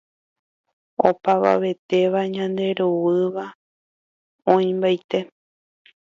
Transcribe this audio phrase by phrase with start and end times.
[1.09, 3.45] opavavetéva ñanderuguýva
[4.53, 5.19] oĩmbaite